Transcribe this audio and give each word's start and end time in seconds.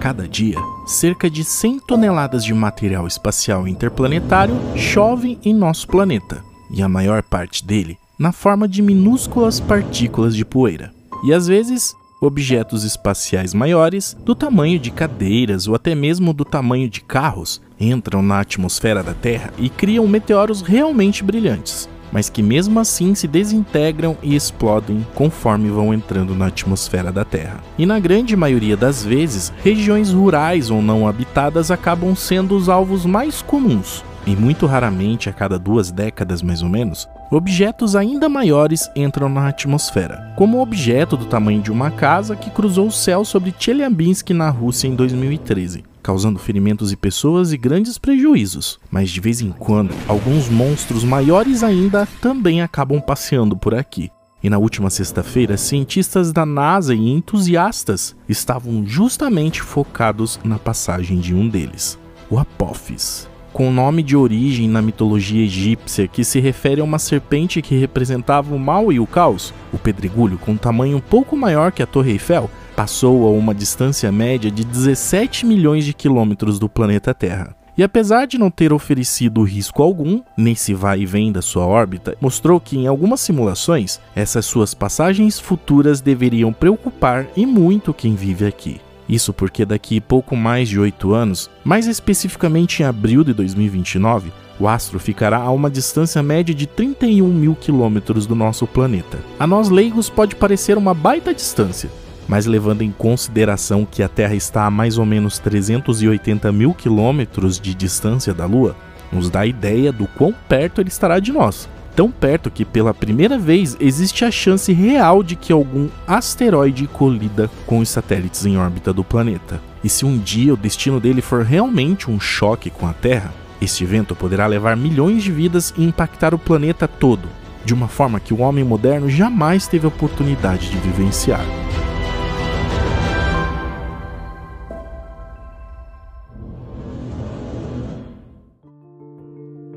cada 0.00 0.26
dia, 0.26 0.56
cerca 0.86 1.28
de 1.28 1.44
100 1.44 1.80
toneladas 1.80 2.42
de 2.42 2.54
material 2.54 3.06
espacial 3.06 3.68
interplanetário 3.68 4.54
chove 4.74 5.38
em 5.44 5.52
nosso 5.52 5.86
planeta, 5.86 6.42
e 6.70 6.82
a 6.82 6.88
maior 6.88 7.22
parte 7.22 7.64
dele 7.64 7.98
na 8.18 8.32
forma 8.32 8.66
de 8.66 8.80
minúsculas 8.80 9.60
partículas 9.60 10.34
de 10.34 10.44
poeira. 10.44 10.90
E 11.22 11.34
às 11.34 11.46
vezes, 11.46 11.94
objetos 12.20 12.82
espaciais 12.82 13.52
maiores, 13.52 14.16
do 14.24 14.34
tamanho 14.34 14.78
de 14.78 14.90
cadeiras 14.90 15.68
ou 15.68 15.74
até 15.74 15.94
mesmo 15.94 16.32
do 16.32 16.44
tamanho 16.44 16.88
de 16.88 17.02
carros, 17.02 17.60
entram 17.78 18.22
na 18.22 18.40
atmosfera 18.40 19.02
da 19.02 19.12
Terra 19.12 19.52
e 19.58 19.68
criam 19.68 20.06
meteoros 20.08 20.62
realmente 20.62 21.22
brilhantes 21.22 21.88
mas 22.12 22.28
que 22.28 22.42
mesmo 22.42 22.80
assim 22.80 23.14
se 23.14 23.26
desintegram 23.26 24.16
e 24.22 24.34
explodem 24.34 25.06
conforme 25.14 25.70
vão 25.70 25.94
entrando 25.94 26.34
na 26.34 26.46
atmosfera 26.46 27.12
da 27.12 27.24
Terra. 27.24 27.60
E 27.78 27.86
na 27.86 27.98
grande 27.98 28.36
maioria 28.36 28.76
das 28.76 29.04
vezes, 29.04 29.52
regiões 29.62 30.12
rurais 30.12 30.70
ou 30.70 30.82
não 30.82 31.06
habitadas 31.06 31.70
acabam 31.70 32.14
sendo 32.14 32.56
os 32.56 32.68
alvos 32.68 33.04
mais 33.06 33.42
comuns. 33.42 34.04
E 34.26 34.36
muito 34.36 34.66
raramente, 34.66 35.28
a 35.28 35.32
cada 35.32 35.58
duas 35.58 35.90
décadas 35.90 36.42
mais 36.42 36.62
ou 36.62 36.68
menos, 36.68 37.08
objetos 37.30 37.96
ainda 37.96 38.28
maiores 38.28 38.90
entram 38.94 39.28
na 39.28 39.48
atmosfera, 39.48 40.32
como 40.36 40.58
o 40.58 40.62
objeto 40.62 41.16
do 41.16 41.24
tamanho 41.24 41.62
de 41.62 41.72
uma 41.72 41.90
casa 41.90 42.36
que 42.36 42.50
cruzou 42.50 42.88
o 42.88 42.92
céu 42.92 43.24
sobre 43.24 43.54
Chelyabinsk 43.58 44.30
na 44.30 44.50
Rússia 44.50 44.88
em 44.88 44.94
2013 44.94 45.84
causando 46.02 46.38
ferimentos 46.38 46.90
em 46.92 46.96
pessoas 46.96 47.52
e 47.52 47.58
grandes 47.58 47.98
prejuízos. 47.98 48.80
Mas 48.90 49.10
de 49.10 49.20
vez 49.20 49.40
em 49.40 49.50
quando, 49.52 49.94
alguns 50.08 50.48
monstros 50.48 51.04
maiores 51.04 51.62
ainda 51.62 52.08
também 52.20 52.62
acabam 52.62 53.00
passeando 53.00 53.56
por 53.56 53.74
aqui. 53.74 54.10
E 54.42 54.48
na 54.48 54.56
última 54.56 54.88
sexta-feira, 54.88 55.56
cientistas 55.58 56.32
da 56.32 56.46
NASA 56.46 56.94
e 56.94 57.10
entusiastas 57.10 58.16
estavam 58.28 58.86
justamente 58.86 59.60
focados 59.60 60.40
na 60.42 60.58
passagem 60.58 61.18
de 61.20 61.34
um 61.34 61.46
deles, 61.48 61.98
o 62.30 62.38
Apophis. 62.38 63.28
Com 63.52 63.72
nome 63.72 64.02
de 64.02 64.16
origem 64.16 64.68
na 64.68 64.80
mitologia 64.80 65.44
egípcia 65.44 66.06
que 66.06 66.24
se 66.24 66.38
refere 66.38 66.80
a 66.80 66.84
uma 66.84 66.98
serpente 66.98 67.60
que 67.60 67.76
representava 67.76 68.54
o 68.54 68.58
mal 68.58 68.92
e 68.92 69.00
o 69.00 69.06
caos, 69.06 69.52
o 69.72 69.78
pedregulho, 69.78 70.38
com 70.38 70.52
um 70.52 70.56
tamanho 70.56 70.98
um 70.98 71.00
pouco 71.00 71.36
maior 71.36 71.72
que 71.72 71.82
a 71.82 71.86
Torre 71.86 72.12
Eiffel, 72.12 72.48
passou 72.76 73.26
a 73.26 73.30
uma 73.30 73.54
distância 73.54 74.10
média 74.12 74.50
de 74.50 74.64
17 74.64 75.44
milhões 75.44 75.84
de 75.84 75.92
quilômetros 75.92 76.58
do 76.58 76.68
planeta 76.68 77.12
Terra. 77.12 77.56
E 77.76 77.82
apesar 77.82 78.26
de 78.26 78.38
não 78.38 78.50
ter 78.50 78.72
oferecido 78.72 79.42
risco 79.42 79.82
algum, 79.82 80.22
nesse 80.36 80.74
vai 80.74 81.00
e 81.00 81.06
vem 81.06 81.32
da 81.32 81.42
sua 81.42 81.66
órbita, 81.66 82.16
mostrou 82.20 82.60
que 82.60 82.76
em 82.76 82.86
algumas 82.86 83.20
simulações, 83.20 83.98
essas 84.14 84.44
suas 84.44 84.74
passagens 84.74 85.40
futuras 85.40 86.00
deveriam 86.00 86.52
preocupar 86.52 87.26
e 87.36 87.46
muito 87.46 87.94
quem 87.94 88.14
vive 88.14 88.46
aqui. 88.46 88.80
Isso 89.10 89.32
porque 89.32 89.64
daqui 89.64 90.00
pouco 90.00 90.36
mais 90.36 90.68
de 90.68 90.78
8 90.78 91.12
anos, 91.12 91.50
mais 91.64 91.88
especificamente 91.88 92.80
em 92.80 92.86
abril 92.86 93.24
de 93.24 93.34
2029, 93.34 94.32
o 94.60 94.68
astro 94.68 95.00
ficará 95.00 95.38
a 95.38 95.50
uma 95.50 95.68
distância 95.68 96.22
média 96.22 96.54
de 96.54 96.64
31 96.64 97.26
mil 97.26 97.56
quilômetros 97.56 98.24
do 98.24 98.36
nosso 98.36 98.68
planeta. 98.68 99.18
A 99.36 99.48
nós 99.48 99.68
leigos 99.68 100.08
pode 100.08 100.36
parecer 100.36 100.78
uma 100.78 100.94
baita 100.94 101.34
distância, 101.34 101.90
mas 102.28 102.46
levando 102.46 102.82
em 102.82 102.92
consideração 102.92 103.84
que 103.84 104.00
a 104.00 104.08
Terra 104.08 104.36
está 104.36 104.64
a 104.64 104.70
mais 104.70 104.96
ou 104.96 105.04
menos 105.04 105.40
380 105.40 106.52
mil 106.52 106.72
quilômetros 106.72 107.58
de 107.58 107.74
distância 107.74 108.32
da 108.32 108.46
Lua, 108.46 108.76
nos 109.10 109.28
dá 109.28 109.44
ideia 109.44 109.90
do 109.90 110.06
quão 110.06 110.32
perto 110.48 110.80
ele 110.80 110.88
estará 110.88 111.18
de 111.18 111.32
nós. 111.32 111.68
Tão 111.94 112.10
perto 112.10 112.50
que 112.50 112.64
pela 112.64 112.94
primeira 112.94 113.38
vez 113.38 113.76
existe 113.80 114.24
a 114.24 114.30
chance 114.30 114.72
real 114.72 115.22
de 115.22 115.36
que 115.36 115.52
algum 115.52 115.88
asteroide 116.06 116.86
colida 116.86 117.50
com 117.66 117.78
os 117.78 117.88
satélites 117.88 118.46
em 118.46 118.56
órbita 118.56 118.92
do 118.92 119.04
planeta. 119.04 119.60
E 119.82 119.88
se 119.88 120.04
um 120.04 120.18
dia 120.18 120.54
o 120.54 120.56
destino 120.56 121.00
dele 121.00 121.20
for 121.20 121.42
realmente 121.42 122.10
um 122.10 122.20
choque 122.20 122.70
com 122.70 122.86
a 122.86 122.92
Terra, 122.92 123.32
este 123.60 123.84
evento 123.84 124.14
poderá 124.14 124.46
levar 124.46 124.76
milhões 124.76 125.22
de 125.22 125.30
vidas 125.30 125.74
e 125.76 125.84
impactar 125.84 126.34
o 126.34 126.38
planeta 126.38 126.88
todo, 126.88 127.28
de 127.64 127.74
uma 127.74 127.88
forma 127.88 128.20
que 128.20 128.32
o 128.32 128.40
homem 128.40 128.64
moderno 128.64 129.08
jamais 129.10 129.66
teve 129.66 129.84
a 129.84 129.88
oportunidade 129.88 130.70
de 130.70 130.78
vivenciar. 130.78 131.44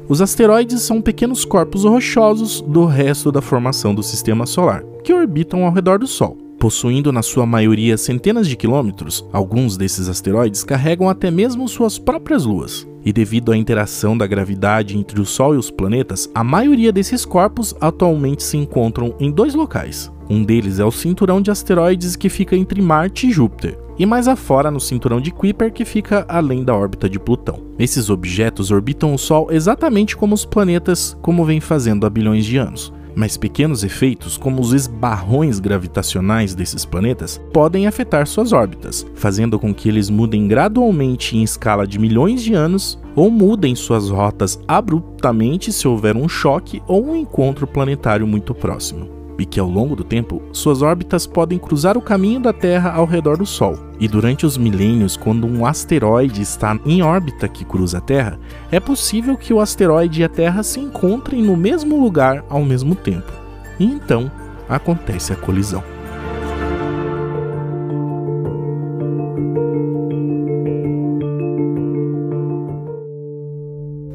Os 0.07 0.21
asteroides 0.21 0.81
são 0.81 1.01
pequenos 1.01 1.45
corpos 1.45 1.85
rochosos 1.85 2.61
do 2.61 2.85
resto 2.85 3.31
da 3.31 3.41
formação 3.41 3.95
do 3.95 4.03
sistema 4.03 4.45
solar, 4.45 4.83
que 5.03 5.13
orbitam 5.13 5.63
ao 5.63 5.71
redor 5.71 5.97
do 5.97 6.07
Sol. 6.07 6.37
Possuindo 6.59 7.11
na 7.11 7.21
sua 7.21 7.45
maioria 7.45 7.97
centenas 7.97 8.47
de 8.47 8.55
quilômetros, 8.55 9.25
alguns 9.31 9.75
desses 9.75 10.07
asteroides 10.07 10.63
carregam 10.63 11.09
até 11.09 11.31
mesmo 11.31 11.67
suas 11.67 11.97
próprias 11.97 12.45
luas. 12.45 12.87
E 13.05 13.11
devido 13.11 13.51
à 13.51 13.57
interação 13.57 14.17
da 14.17 14.27
gravidade 14.27 14.97
entre 14.97 15.19
o 15.19 15.25
Sol 15.25 15.55
e 15.55 15.57
os 15.57 15.69
planetas, 15.69 16.29
a 16.33 16.43
maioria 16.43 16.91
desses 16.91 17.25
corpos 17.25 17.75
atualmente 17.81 18.43
se 18.43 18.57
encontram 18.57 19.13
em 19.19 19.29
dois 19.31 19.53
locais. 19.53 20.11
Um 20.29 20.43
deles 20.43 20.79
é 20.79 20.85
o 20.85 20.91
cinturão 20.91 21.41
de 21.41 21.51
asteroides 21.51 22.15
que 22.15 22.29
fica 22.29 22.55
entre 22.55 22.81
Marte 22.81 23.27
e 23.27 23.31
Júpiter, 23.31 23.77
e 23.97 24.05
mais 24.05 24.27
afora 24.27 24.71
no 24.71 24.79
cinturão 24.79 25.21
de 25.21 25.31
Kuiper 25.31 25.71
que 25.71 25.85
fica 25.85 26.25
além 26.27 26.63
da 26.63 26.75
órbita 26.75 27.09
de 27.09 27.19
Plutão. 27.19 27.61
Esses 27.77 28.09
objetos 28.09 28.71
orbitam 28.71 29.13
o 29.13 29.17
Sol 29.17 29.47
exatamente 29.51 30.15
como 30.15 30.33
os 30.33 30.45
planetas, 30.45 31.17
como 31.21 31.45
vem 31.45 31.59
fazendo 31.59 32.05
há 32.05 32.09
bilhões 32.09 32.45
de 32.45 32.57
anos. 32.57 32.93
Mas 33.15 33.37
pequenos 33.37 33.83
efeitos, 33.83 34.37
como 34.37 34.59
os 34.59 34.73
esbarrões 34.73 35.59
gravitacionais 35.59 36.55
desses 36.55 36.83
planetas, 36.83 37.39
podem 37.53 37.85
afetar 37.85 38.25
suas 38.25 38.51
órbitas, 38.51 39.05
fazendo 39.13 39.59
com 39.59 39.71
que 39.71 39.87
eles 39.87 40.09
mudem 40.09 40.47
gradualmente 40.47 41.37
em 41.37 41.43
escala 41.43 41.85
de 41.85 41.99
milhões 41.99 42.41
de 42.41 42.55
anos 42.55 42.99
ou 43.15 43.29
mudem 43.29 43.75
suas 43.75 44.09
rotas 44.09 44.59
abruptamente 44.67 45.71
se 45.71 45.87
houver 45.87 46.17
um 46.17 46.27
choque 46.27 46.81
ou 46.87 47.05
um 47.05 47.15
encontro 47.15 47.67
planetário 47.67 48.25
muito 48.25 48.55
próximo 48.55 49.22
e 49.37 49.45
que 49.45 49.59
ao 49.59 49.69
longo 49.69 49.95
do 49.95 50.03
tempo 50.03 50.41
suas 50.51 50.81
órbitas 50.81 51.25
podem 51.25 51.57
cruzar 51.57 51.97
o 51.97 52.01
caminho 52.01 52.39
da 52.39 52.53
Terra 52.53 52.91
ao 52.91 53.05
redor 53.05 53.37
do 53.37 53.45
Sol. 53.45 53.77
E 53.99 54.07
durante 54.07 54.45
os 54.45 54.57
milênios, 54.57 55.17
quando 55.17 55.47
um 55.47 55.65
asteroide 55.65 56.41
está 56.41 56.77
em 56.85 57.01
órbita 57.01 57.47
que 57.47 57.65
cruza 57.65 57.97
a 57.97 58.01
Terra, 58.01 58.39
é 58.71 58.79
possível 58.79 59.37
que 59.37 59.53
o 59.53 59.59
asteroide 59.59 60.21
e 60.21 60.23
a 60.23 60.29
Terra 60.29 60.63
se 60.63 60.79
encontrem 60.79 61.41
no 61.41 61.55
mesmo 61.57 62.01
lugar 62.01 62.43
ao 62.49 62.63
mesmo 62.63 62.95
tempo. 62.95 63.31
E 63.79 63.85
então 63.85 64.31
acontece 64.69 65.33
a 65.33 65.35
colisão. 65.35 65.83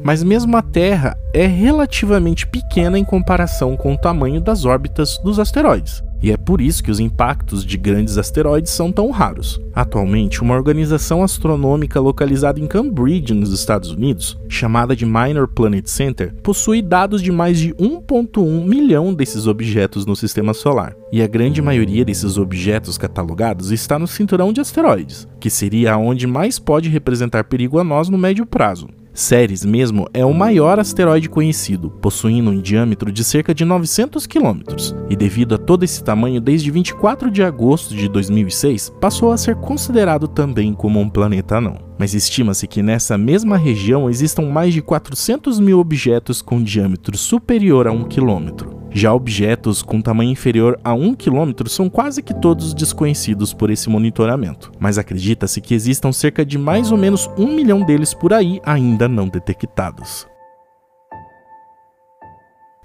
Mas 0.09 0.23
mesmo 0.23 0.57
a 0.57 0.63
Terra 0.63 1.18
é 1.33 1.45
relativamente 1.45 2.47
pequena 2.47 2.97
em 2.97 3.03
comparação 3.03 3.77
com 3.77 3.93
o 3.93 3.97
tamanho 3.97 4.41
das 4.41 4.65
órbitas 4.65 5.17
dos 5.23 5.39
asteroides. 5.39 6.03
E 6.21 6.31
é 6.31 6.37
por 6.37 6.59
isso 6.59 6.83
que 6.83 6.91
os 6.91 6.99
impactos 6.99 7.63
de 7.65 7.77
grandes 7.77 8.17
asteroides 8.17 8.73
são 8.73 8.91
tão 8.91 9.09
raros. 9.09 9.59
Atualmente, 9.73 10.41
uma 10.41 10.55
organização 10.55 11.23
astronômica 11.23 11.99
localizada 11.99 12.59
em 12.59 12.67
Cambridge, 12.67 13.33
nos 13.33 13.53
Estados 13.53 13.91
Unidos, 13.91 14.37
chamada 14.49 14.93
de 14.95 15.05
Minor 15.05 15.47
Planet 15.47 15.87
Center, 15.87 16.33
possui 16.43 16.81
dados 16.81 17.21
de 17.21 17.31
mais 17.31 17.57
de 17.57 17.73
1.1 17.75 18.65
milhão 18.65 19.13
desses 19.13 19.47
objetos 19.47 20.05
no 20.05 20.15
sistema 20.15 20.53
solar. 20.53 20.93
E 21.09 21.21
a 21.21 21.27
grande 21.27 21.61
maioria 21.61 22.03
desses 22.03 22.37
objetos 22.37 22.97
catalogados 22.97 23.71
está 23.71 23.97
no 23.97 24.07
cinturão 24.07 24.51
de 24.51 24.59
asteroides, 24.59 25.25
que 25.39 25.49
seria 25.49 25.97
onde 25.97 26.27
mais 26.27 26.59
pode 26.59 26.89
representar 26.89 27.45
perigo 27.45 27.79
a 27.79 27.83
nós 27.83 28.09
no 28.09 28.17
médio 28.17 28.45
prazo. 28.45 28.89
Ceres 29.13 29.65
mesmo 29.65 30.07
é 30.13 30.25
o 30.25 30.33
maior 30.33 30.79
asteroide 30.79 31.29
conhecido, 31.29 31.89
possuindo 31.89 32.51
um 32.51 32.61
diâmetro 32.61 33.11
de 33.11 33.23
cerca 33.23 33.53
de 33.53 33.65
900 33.65 34.25
km, 34.25 34.61
e 35.09 35.15
devido 35.15 35.55
a 35.55 35.57
todo 35.57 35.83
esse 35.83 36.03
tamanho, 36.03 36.39
desde 36.39 36.71
24 36.71 37.29
de 37.29 37.43
agosto 37.43 37.95
de 37.95 38.07
2006, 38.07 38.93
passou 39.01 39.31
a 39.31 39.37
ser 39.37 39.55
considerado 39.55 40.27
também 40.27 40.73
como 40.73 40.99
um 40.99 41.09
planeta 41.09 41.57
anão. 41.57 41.77
Mas 41.97 42.13
estima-se 42.13 42.67
que 42.67 42.81
nessa 42.81 43.17
mesma 43.17 43.57
região 43.57 44.09
existam 44.09 44.43
mais 44.43 44.73
de 44.73 44.81
400 44.81 45.59
mil 45.59 45.79
objetos 45.79 46.41
com 46.41 46.63
diâmetro 46.63 47.17
superior 47.17 47.87
a 47.87 47.91
1 47.91 48.05
km. 48.05 48.78
Já 48.91 49.13
objetos 49.13 49.81
com 49.81 50.01
tamanho 50.01 50.31
inferior 50.31 50.79
a 50.83 50.93
1 50.93 51.15
km 51.15 51.67
são 51.67 51.89
quase 51.89 52.21
que 52.21 52.33
todos 52.33 52.73
desconhecidos 52.73 53.53
por 53.53 53.69
esse 53.69 53.89
monitoramento, 53.89 54.71
mas 54.79 54.97
acredita-se 54.97 55.61
que 55.61 55.73
existam 55.73 56.11
cerca 56.11 56.45
de 56.45 56.57
mais 56.57 56.91
ou 56.91 56.97
menos 56.97 57.29
1 57.37 57.55
milhão 57.55 57.81
deles 57.81 58.13
por 58.13 58.33
aí 58.33 58.59
ainda 58.63 59.07
não 59.07 59.27
detectados. 59.27 60.28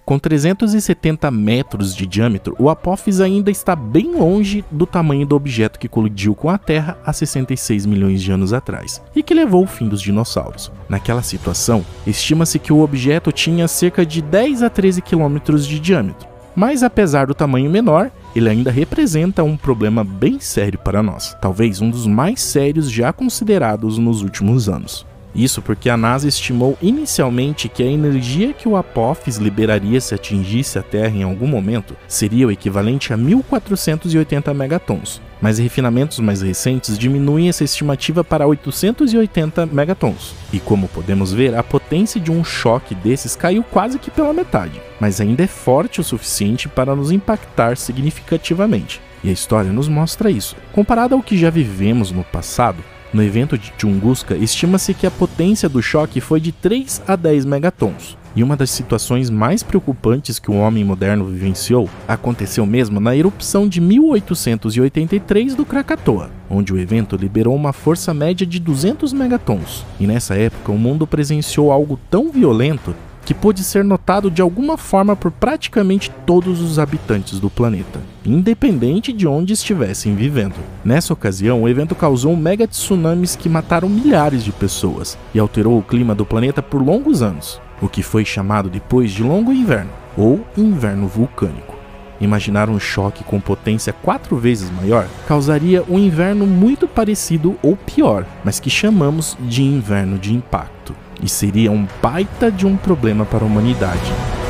Com 0.04 0.18
370 0.18 1.30
metros 1.30 1.96
de 1.96 2.06
diâmetro, 2.06 2.54
o 2.58 2.68
Apophis 2.68 3.22
ainda 3.22 3.50
está 3.50 3.74
bem 3.74 4.14
longe 4.14 4.62
do 4.70 4.84
tamanho 4.84 5.26
do 5.26 5.34
objeto 5.34 5.78
que 5.78 5.88
colidiu 5.88 6.34
com 6.34 6.50
a 6.50 6.58
Terra 6.58 6.98
há 7.06 7.10
66 7.10 7.86
milhões 7.86 8.22
de 8.22 8.30
anos 8.30 8.52
atrás 8.52 9.00
e 9.16 9.22
que 9.22 9.32
levou 9.32 9.64
o 9.64 9.66
fim 9.66 9.88
dos 9.88 10.02
dinossauros. 10.02 10.70
Naquela 10.90 11.22
situação, 11.22 11.82
estima-se 12.06 12.58
que 12.58 12.70
o 12.70 12.80
objeto 12.80 13.32
tinha 13.32 13.66
cerca 13.66 14.04
de 14.04 14.20
10 14.20 14.62
a 14.62 14.68
13 14.68 15.00
quilômetros 15.00 15.66
de 15.66 15.80
diâmetro. 15.80 16.28
Mas 16.54 16.82
apesar 16.82 17.26
do 17.26 17.34
tamanho 17.34 17.70
menor, 17.70 18.10
ele 18.36 18.50
ainda 18.50 18.70
representa 18.70 19.42
um 19.42 19.56
problema 19.56 20.04
bem 20.04 20.38
sério 20.38 20.78
para 20.78 21.02
nós, 21.02 21.34
talvez 21.40 21.80
um 21.80 21.88
dos 21.88 22.06
mais 22.06 22.42
sérios 22.42 22.90
já 22.90 23.10
considerados 23.10 23.96
nos 23.96 24.20
últimos 24.20 24.68
anos. 24.68 25.06
Isso 25.34 25.60
porque 25.60 25.90
a 25.90 25.96
NASA 25.96 26.28
estimou 26.28 26.78
inicialmente 26.80 27.68
que 27.68 27.82
a 27.82 27.86
energia 27.86 28.52
que 28.52 28.68
o 28.68 28.76
Apophis 28.76 29.36
liberaria 29.36 30.00
se 30.00 30.14
atingisse 30.14 30.78
a 30.78 30.82
Terra 30.82 31.16
em 31.16 31.24
algum 31.24 31.46
momento 31.46 31.96
seria 32.06 32.46
o 32.46 32.52
equivalente 32.52 33.12
a 33.12 33.16
1480 33.16 34.54
megatons, 34.54 35.20
mas 35.42 35.58
refinamentos 35.58 36.20
mais 36.20 36.40
recentes 36.40 36.96
diminuem 36.96 37.48
essa 37.48 37.64
estimativa 37.64 38.22
para 38.22 38.46
880 38.46 39.66
megatons. 39.66 40.34
E 40.52 40.60
como 40.60 40.86
podemos 40.86 41.32
ver, 41.32 41.56
a 41.56 41.64
potência 41.64 42.20
de 42.20 42.30
um 42.30 42.44
choque 42.44 42.94
desses 42.94 43.34
caiu 43.34 43.64
quase 43.64 43.98
que 43.98 44.12
pela 44.12 44.32
metade, 44.32 44.80
mas 45.00 45.20
ainda 45.20 45.42
é 45.42 45.48
forte 45.48 46.00
o 46.00 46.04
suficiente 46.04 46.68
para 46.68 46.94
nos 46.94 47.10
impactar 47.10 47.76
significativamente. 47.76 49.00
E 49.24 49.30
a 49.30 49.32
história 49.32 49.72
nos 49.72 49.88
mostra 49.88 50.30
isso. 50.30 50.54
Comparado 50.70 51.14
ao 51.14 51.22
que 51.22 51.36
já 51.36 51.48
vivemos 51.48 52.12
no 52.12 52.22
passado, 52.22 52.84
no 53.14 53.22
evento 53.22 53.56
de 53.56 53.70
Tunguska, 53.72 54.36
estima-se 54.36 54.92
que 54.92 55.06
a 55.06 55.10
potência 55.10 55.68
do 55.68 55.80
choque 55.80 56.20
foi 56.20 56.40
de 56.40 56.50
3 56.50 57.02
a 57.06 57.14
10 57.14 57.44
megatons. 57.44 58.18
E 58.36 58.42
uma 58.42 58.56
das 58.56 58.70
situações 58.70 59.30
mais 59.30 59.62
preocupantes 59.62 60.40
que 60.40 60.50
o 60.50 60.56
homem 60.56 60.82
moderno 60.82 61.24
vivenciou 61.24 61.88
aconteceu 62.08 62.66
mesmo 62.66 62.98
na 62.98 63.14
erupção 63.14 63.68
de 63.68 63.80
1883 63.80 65.54
do 65.54 65.64
Krakatoa, 65.64 66.30
onde 66.50 66.72
o 66.72 66.78
evento 66.78 67.14
liberou 67.14 67.54
uma 67.54 67.72
força 67.72 68.12
média 68.12 68.44
de 68.44 68.58
200 68.58 69.12
megatons. 69.12 69.86
E 70.00 70.06
nessa 70.08 70.34
época 70.34 70.72
o 70.72 70.78
mundo 70.78 71.06
presenciou 71.06 71.70
algo 71.70 71.96
tão 72.10 72.32
violento 72.32 72.92
que 73.24 73.34
pôde 73.34 73.64
ser 73.64 73.84
notado 73.84 74.30
de 74.30 74.42
alguma 74.42 74.76
forma 74.76 75.16
por 75.16 75.30
praticamente 75.30 76.10
todos 76.26 76.60
os 76.60 76.78
habitantes 76.78 77.40
do 77.40 77.48
planeta, 77.48 78.00
independente 78.24 79.12
de 79.12 79.26
onde 79.26 79.52
estivessem 79.52 80.14
vivendo. 80.14 80.56
Nessa 80.84 81.12
ocasião, 81.12 81.62
o 81.62 81.68
evento 81.68 81.94
causou 81.94 82.36
mega 82.36 82.66
tsunamis 82.66 83.36
que 83.36 83.48
mataram 83.48 83.88
milhares 83.88 84.44
de 84.44 84.52
pessoas 84.52 85.18
e 85.34 85.38
alterou 85.38 85.78
o 85.78 85.82
clima 85.82 86.14
do 86.14 86.26
planeta 86.26 86.62
por 86.62 86.82
longos 86.82 87.22
anos, 87.22 87.60
o 87.80 87.88
que 87.88 88.02
foi 88.02 88.24
chamado 88.24 88.68
depois 88.68 89.10
de 89.10 89.22
Longo 89.22 89.52
Inverno 89.52 89.90
ou 90.16 90.44
Inverno 90.56 91.08
Vulcânico. 91.08 91.73
Imaginar 92.20 92.68
um 92.68 92.78
choque 92.78 93.24
com 93.24 93.40
potência 93.40 93.92
quatro 93.92 94.36
vezes 94.36 94.70
maior 94.70 95.06
causaria 95.26 95.82
um 95.88 95.98
inverno 95.98 96.46
muito 96.46 96.86
parecido 96.86 97.56
ou 97.62 97.76
pior, 97.76 98.26
mas 98.44 98.60
que 98.60 98.70
chamamos 98.70 99.36
de 99.40 99.62
inverno 99.62 100.18
de 100.18 100.32
impacto 100.32 100.94
e 101.22 101.28
seria 101.28 101.72
um 101.72 101.86
baita 102.02 102.50
de 102.50 102.66
um 102.66 102.76
problema 102.76 103.24
para 103.24 103.44
a 103.44 103.46
humanidade. 103.46 104.43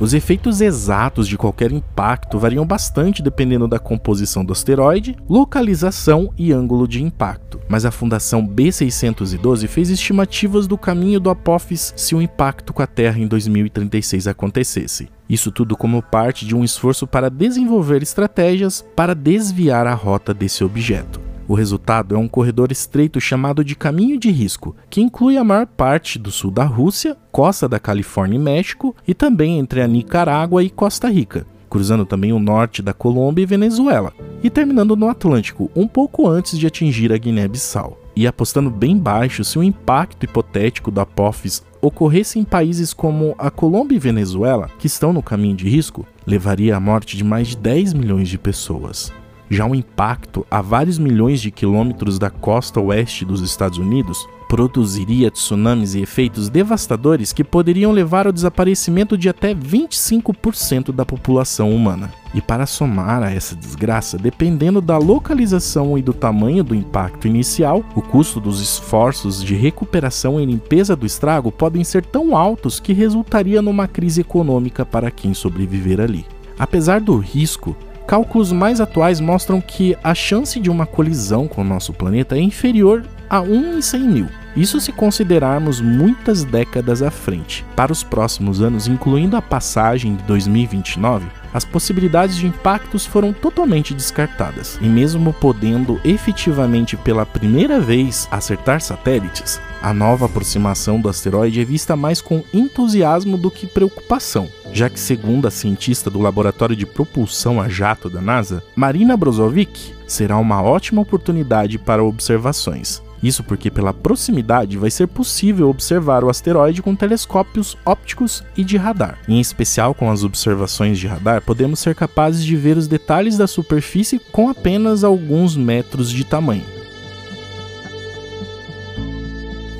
Os 0.00 0.14
efeitos 0.14 0.60
exatos 0.60 1.26
de 1.26 1.36
qualquer 1.36 1.72
impacto 1.72 2.38
variam 2.38 2.64
bastante 2.64 3.20
dependendo 3.20 3.66
da 3.66 3.80
composição 3.80 4.44
do 4.44 4.52
asteroide, 4.52 5.16
localização 5.28 6.32
e 6.38 6.52
ângulo 6.52 6.86
de 6.86 7.02
impacto, 7.02 7.58
mas 7.68 7.84
a 7.84 7.90
Fundação 7.90 8.46
B612 8.46 9.66
fez 9.66 9.90
estimativas 9.90 10.68
do 10.68 10.78
caminho 10.78 11.18
do 11.18 11.30
Apophis 11.30 11.92
se 11.96 12.14
o 12.14 12.22
impacto 12.22 12.72
com 12.72 12.80
a 12.80 12.86
Terra 12.86 13.18
em 13.18 13.26
2036 13.26 14.28
acontecesse. 14.28 15.08
Isso 15.28 15.50
tudo 15.50 15.76
como 15.76 16.00
parte 16.00 16.46
de 16.46 16.54
um 16.54 16.62
esforço 16.62 17.04
para 17.04 17.28
desenvolver 17.28 18.00
estratégias 18.00 18.86
para 18.94 19.16
desviar 19.16 19.88
a 19.88 19.94
rota 19.94 20.32
desse 20.32 20.62
objeto. 20.62 21.27
O 21.48 21.54
resultado 21.54 22.14
é 22.14 22.18
um 22.18 22.28
corredor 22.28 22.70
estreito 22.70 23.18
chamado 23.18 23.64
de 23.64 23.74
Caminho 23.74 24.18
de 24.18 24.30
Risco, 24.30 24.76
que 24.90 25.00
inclui 25.00 25.38
a 25.38 25.42
maior 25.42 25.66
parte 25.66 26.18
do 26.18 26.30
sul 26.30 26.50
da 26.50 26.64
Rússia, 26.64 27.16
costa 27.32 27.66
da 27.66 27.80
Califórnia 27.80 28.36
e 28.36 28.38
México 28.38 28.94
e 29.08 29.14
também 29.14 29.58
entre 29.58 29.80
a 29.80 29.88
Nicarágua 29.88 30.62
e 30.62 30.68
Costa 30.68 31.08
Rica, 31.08 31.46
cruzando 31.70 32.04
também 32.04 32.34
o 32.34 32.38
norte 32.38 32.82
da 32.82 32.92
Colômbia 32.92 33.44
e 33.44 33.46
Venezuela, 33.46 34.12
e 34.42 34.50
terminando 34.50 34.94
no 34.94 35.08
Atlântico, 35.08 35.70
um 35.74 35.88
pouco 35.88 36.28
antes 36.28 36.58
de 36.58 36.66
atingir 36.66 37.14
a 37.14 37.16
Guiné-Bissau. 37.16 37.98
E 38.14 38.26
apostando 38.26 38.68
bem 38.68 38.98
baixo, 38.98 39.42
se 39.42 39.58
o 39.58 39.62
impacto 39.62 40.24
hipotético 40.24 40.90
da 40.90 41.02
Apophis 41.02 41.64
ocorresse 41.80 42.38
em 42.38 42.44
países 42.44 42.92
como 42.92 43.34
a 43.38 43.50
Colômbia 43.50 43.96
e 43.96 44.00
Venezuela, 44.00 44.68
que 44.78 44.86
estão 44.86 45.14
no 45.14 45.22
caminho 45.22 45.56
de 45.56 45.66
risco, 45.66 46.04
levaria 46.26 46.76
à 46.76 46.80
morte 46.80 47.16
de 47.16 47.24
mais 47.24 47.48
de 47.48 47.56
10 47.56 47.94
milhões 47.94 48.28
de 48.28 48.36
pessoas. 48.36 49.10
Já 49.50 49.66
o 49.66 49.74
impacto 49.74 50.46
a 50.50 50.60
vários 50.60 50.98
milhões 50.98 51.40
de 51.40 51.50
quilômetros 51.50 52.18
da 52.18 52.28
costa 52.28 52.80
oeste 52.80 53.24
dos 53.24 53.40
Estados 53.40 53.78
Unidos 53.78 54.26
produziria 54.48 55.30
tsunamis 55.30 55.94
e 55.94 56.00
efeitos 56.00 56.48
devastadores 56.48 57.32
que 57.32 57.44
poderiam 57.44 57.92
levar 57.92 58.26
ao 58.26 58.32
desaparecimento 58.32 59.16
de 59.16 59.28
até 59.28 59.54
25% 59.54 60.90
da 60.90 61.04
população 61.04 61.70
humana. 61.70 62.10
E 62.34 62.40
para 62.40 62.66
somar 62.66 63.22
a 63.22 63.30
essa 63.30 63.54
desgraça, 63.54 64.18
dependendo 64.18 64.80
da 64.80 64.96
localização 64.96 65.96
e 65.98 66.02
do 66.02 66.14
tamanho 66.14 66.64
do 66.64 66.74
impacto 66.74 67.28
inicial, 67.28 67.84
o 67.94 68.02
custo 68.02 68.40
dos 68.40 68.60
esforços 68.60 69.42
de 69.42 69.54
recuperação 69.54 70.40
e 70.40 70.46
limpeza 70.46 70.96
do 70.96 71.06
estrago 71.06 71.52
podem 71.52 71.84
ser 71.84 72.04
tão 72.04 72.36
altos 72.36 72.80
que 72.80 72.92
resultaria 72.92 73.60
numa 73.60 73.86
crise 73.86 74.22
econômica 74.22 74.84
para 74.84 75.10
quem 75.10 75.34
sobreviver 75.34 76.00
ali. 76.00 76.26
Apesar 76.58 77.00
do 77.00 77.16
risco, 77.18 77.76
Cálculos 78.08 78.52
mais 78.52 78.80
atuais 78.80 79.20
mostram 79.20 79.60
que 79.60 79.94
a 80.02 80.14
chance 80.14 80.58
de 80.58 80.70
uma 80.70 80.86
colisão 80.86 81.46
com 81.46 81.60
o 81.60 81.64
nosso 81.64 81.92
planeta 81.92 82.38
é 82.38 82.40
inferior 82.40 83.04
a 83.28 83.42
1 83.42 83.76
em 83.76 83.82
100 83.82 84.00
mil. 84.00 84.28
Isso 84.56 84.80
se 84.80 84.90
considerarmos 84.92 85.78
muitas 85.78 86.42
décadas 86.42 87.02
à 87.02 87.10
frente. 87.10 87.66
Para 87.76 87.92
os 87.92 88.02
próximos 88.02 88.62
anos, 88.62 88.88
incluindo 88.88 89.36
a 89.36 89.42
passagem 89.42 90.16
de 90.16 90.22
2029, 90.22 91.26
as 91.52 91.66
possibilidades 91.66 92.36
de 92.36 92.46
impactos 92.46 93.04
foram 93.04 93.30
totalmente 93.30 93.92
descartadas. 93.92 94.78
E 94.80 94.88
mesmo 94.88 95.34
podendo 95.34 96.00
efetivamente 96.02 96.96
pela 96.96 97.26
primeira 97.26 97.78
vez 97.78 98.26
acertar 98.30 98.80
satélites, 98.80 99.60
a 99.80 99.94
nova 99.94 100.26
aproximação 100.26 101.00
do 101.00 101.08
asteroide 101.08 101.60
é 101.60 101.64
vista 101.64 101.96
mais 101.96 102.20
com 102.20 102.42
entusiasmo 102.52 103.38
do 103.38 103.50
que 103.50 103.66
preocupação, 103.66 104.48
já 104.72 104.90
que, 104.90 104.98
segundo 104.98 105.46
a 105.46 105.50
cientista 105.50 106.10
do 106.10 106.20
Laboratório 106.20 106.74
de 106.74 106.84
Propulsão 106.84 107.60
a 107.60 107.68
Jato 107.68 108.10
da 108.10 108.20
NASA, 108.20 108.62
Marina 108.74 109.16
Brozovic, 109.16 109.94
será 110.06 110.36
uma 110.36 110.62
ótima 110.62 111.00
oportunidade 111.00 111.78
para 111.78 112.02
observações. 112.02 113.02
Isso 113.22 113.42
porque, 113.42 113.70
pela 113.70 113.92
proximidade, 113.92 114.78
vai 114.78 114.90
ser 114.90 115.08
possível 115.08 115.68
observar 115.68 116.22
o 116.22 116.30
asteroide 116.30 116.82
com 116.82 116.94
telescópios 116.94 117.76
ópticos 117.84 118.44
e 118.56 118.62
de 118.62 118.76
radar. 118.76 119.18
Em 119.28 119.40
especial 119.40 119.92
com 119.92 120.10
as 120.10 120.22
observações 120.22 120.98
de 120.98 121.08
radar, 121.08 121.42
podemos 121.42 121.80
ser 121.80 121.94
capazes 121.94 122.44
de 122.44 122.56
ver 122.56 122.76
os 122.76 122.86
detalhes 122.86 123.36
da 123.36 123.46
superfície 123.46 124.20
com 124.30 124.48
apenas 124.48 125.02
alguns 125.02 125.56
metros 125.56 126.10
de 126.10 126.24
tamanho. 126.24 126.77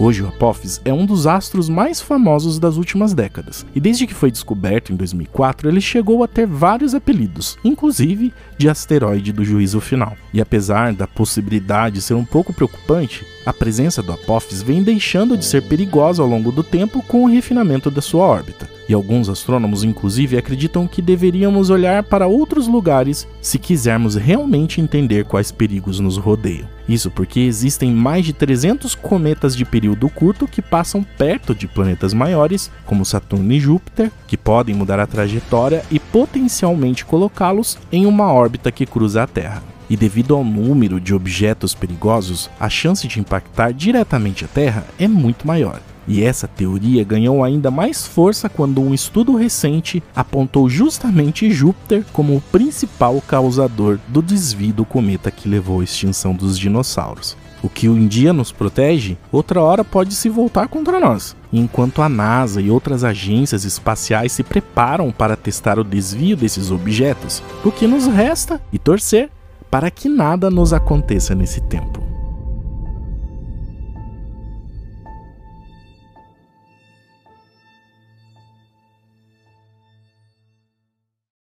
Hoje, 0.01 0.23
o 0.23 0.29
Apophis 0.29 0.81
é 0.85 0.93
um 0.93 1.05
dos 1.05 1.27
astros 1.27 1.69
mais 1.69 2.01
famosos 2.01 2.61
das 2.61 2.77
últimas 2.77 3.13
décadas, 3.13 3.67
e 3.75 3.81
desde 3.81 4.07
que 4.07 4.15
foi 4.15 4.31
descoberto 4.31 4.93
em 4.93 4.97
2004, 4.97 5.69
ele 5.69 5.81
chegou 5.81 6.23
a 6.23 6.29
ter 6.29 6.47
vários 6.47 6.95
apelidos, 6.95 7.59
inclusive 7.65 8.33
de 8.57 8.69
asteroide 8.69 9.33
do 9.33 9.45
juízo 9.45 9.81
final. 9.81 10.17
E 10.33 10.41
apesar 10.41 10.93
da 10.93 11.09
possibilidade 11.09 12.01
ser 12.01 12.15
um 12.15 12.25
pouco 12.25 12.53
preocupante, 12.53 13.27
a 13.45 13.53
presença 13.53 14.01
do 14.01 14.13
Apophis 14.13 14.63
vem 14.63 14.85
deixando 14.85 15.37
de 15.37 15.45
ser 15.45 15.63
perigosa 15.63 16.23
ao 16.23 16.29
longo 16.29 16.53
do 16.53 16.63
tempo 16.63 17.03
com 17.03 17.25
o 17.25 17.29
refinamento 17.29 17.91
da 17.91 18.01
sua 18.01 18.25
órbita. 18.25 18.78
E 18.89 18.95
alguns 18.95 19.29
astrônomos, 19.29 19.85
inclusive, 19.85 20.39
acreditam 20.39 20.89
que 20.89 21.03
deveríamos 21.03 21.69
olhar 21.69 22.03
para 22.03 22.27
outros 22.27 22.67
lugares 22.67 23.29
se 23.43 23.59
quisermos 23.59 24.15
realmente 24.15 24.81
entender 24.81 25.27
quais 25.27 25.53
perigos 25.53 26.01
nos 26.01 26.17
rodeiam. 26.17 26.67
Isso 26.89 27.11
porque 27.11 27.41
existem 27.41 27.93
mais 27.93 28.25
de 28.25 28.33
300 28.33 28.95
cometas 28.95 29.55
de 29.55 29.67
período 29.67 30.09
curto 30.09 30.49
que 30.49 30.63
passam 30.63 31.05
perto 31.19 31.55
de 31.55 31.69
planetas 31.69 32.15
maiores, 32.15 32.71
como 32.87 33.05
Saturno 33.05 33.53
e 33.53 33.61
Júpiter, 33.61 34.11
que 34.27 34.39
podem 34.39 34.75
mudar 34.75 34.99
a 34.99 35.07
trajetória 35.07 35.85
e 35.91 35.99
potencialmente 35.99 37.05
colocá-los 37.05 37.77
em 37.93 38.07
uma 38.07 38.33
órbita 38.33 38.73
que 38.73 38.87
cruza 38.87 39.23
a 39.23 39.27
Terra. 39.27 39.63
E 39.91 39.97
devido 39.97 40.35
ao 40.35 40.45
número 40.45 40.99
de 40.99 41.15
objetos 41.15 41.75
perigosos, 41.75 42.49
a 42.59 42.71
chance 42.71 43.07
de 43.07 43.21
impactar 43.21 43.73
diretamente 43.73 44.47
a 44.47 44.49
Terra 44.49 44.87
é 44.99 45.07
muito 45.07 45.47
maior. 45.47 45.81
E 46.09 46.25
essa 46.25 46.49
teoria 46.49 47.05
ganhou 47.05 47.45
ainda 47.45 47.71
mais 47.71 48.07
força 48.07 48.49
quando 48.49 48.81
um 48.81 48.95
estudo 48.95 49.37
recente 49.37 50.03
apontou 50.17 50.67
justamente 50.69 51.51
Júpiter 51.51 52.03
como 52.15 52.35
o 52.35 52.41
principal 52.41 53.21
causador 53.21 53.99
do 54.09 54.23
desvio 54.23 54.73
do 54.73 54.87
cometa 54.87 55.31
que 55.31 55.49
levou 55.49 55.81
à 55.81 55.85
extinção 55.85 56.35
dos 56.35 56.59
dinossauros. 56.59 57.37
O 57.63 57.69
que 57.69 57.89
um 57.89 58.07
dia 58.07 58.33
nos 58.33 58.53
protege, 58.53 59.19
outra 59.33 59.61
hora 59.61 59.85
pode 59.85 60.15
se 60.15 60.29
voltar 60.29 60.69
contra 60.69 61.01
nós. 61.01 61.37
Enquanto 61.53 62.01
a 62.01 62.09
NASA 62.09 62.61
e 62.61 62.71
outras 62.71 63.05
agências 63.05 63.65
espaciais 63.65 64.33
se 64.33 64.43
preparam 64.43 65.11
para 65.11 65.37
testar 65.37 65.79
o 65.79 65.85
desvio 65.85 66.37
desses 66.37 66.71
objetos, 66.71 67.43
o 67.65 67.73
que 67.73 67.87
nos 67.87 68.07
resta 68.07 68.61
e 68.73 68.79
torcer 68.79 69.29
para 69.71 69.91
que 69.91 70.09
nada 70.09 70.51
nos 70.51 70.73
aconteça 70.73 71.35
nesse 71.35 71.61
tempo. 71.61 71.98